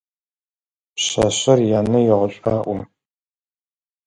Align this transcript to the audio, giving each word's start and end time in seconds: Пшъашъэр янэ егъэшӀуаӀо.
Пшъашъэр 0.95 1.59
янэ 1.79 1.99
егъэшӀуаӀо. 2.13 2.75